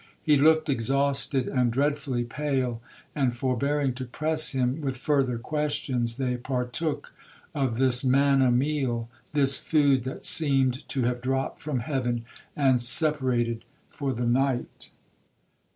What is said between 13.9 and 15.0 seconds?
for the night.